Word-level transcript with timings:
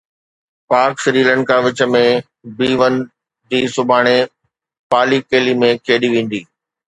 پاڪ 0.69 0.93
سريلنڪا 1.03 1.57
وچ 1.65 1.79
۾ 1.95 2.01
ٻي 2.57 2.69
ون 2.79 2.95
ڊي 3.49 3.61
سڀاڻي 3.75 4.17
پالي 4.91 5.19
ڪيلي 5.29 5.53
۾ 5.61 5.69
کيڏي 5.85 6.07
ويندي 6.13 6.41